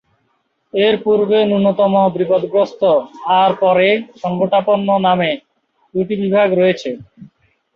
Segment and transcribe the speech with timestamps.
[0.73, 2.81] এর পূর্বে ন্যূনতম বিপদগ্রস্ত
[3.39, 3.87] আর পরে
[4.21, 5.31] সংকটাপন্ন নামে
[5.95, 6.89] দুটি বিভাগ রয়েছে।